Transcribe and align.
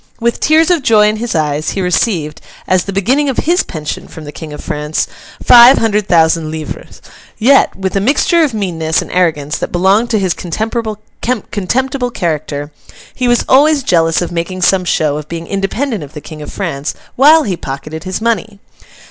With 0.19 0.39
tears 0.39 0.71
of 0.71 0.81
joy 0.81 1.07
in 1.09 1.17
his 1.17 1.35
eyes, 1.35 1.69
he 1.69 1.79
received, 1.83 2.41
as 2.65 2.85
the 2.85 2.91
beginning 2.91 3.29
of 3.29 3.37
his 3.37 3.61
pension 3.61 4.07
from 4.07 4.23
the 4.23 4.31
King 4.31 4.51
of 4.51 4.63
France, 4.63 5.05
five 5.43 5.77
hundred 5.77 6.07
thousand 6.07 6.49
livres; 6.49 7.03
yet, 7.37 7.75
with 7.75 7.95
a 7.95 7.99
mixture 8.01 8.41
of 8.43 8.51
meanness 8.51 9.03
and 9.03 9.11
arrogance 9.11 9.59
that 9.59 9.71
belonged 9.71 10.09
to 10.09 10.17
his 10.17 10.33
contemptible 10.33 12.09
character, 12.09 12.71
he 13.13 13.27
was 13.27 13.45
always 13.47 13.83
jealous 13.83 14.23
of 14.23 14.31
making 14.31 14.63
some 14.63 14.85
show 14.85 15.17
of 15.17 15.29
being 15.29 15.45
independent 15.45 16.03
of 16.03 16.13
the 16.15 16.19
King 16.21 16.41
of 16.41 16.51
France, 16.51 16.95
while 17.15 17.43
he 17.43 17.55
pocketed 17.55 18.03
his 18.03 18.19
money. 18.19 18.57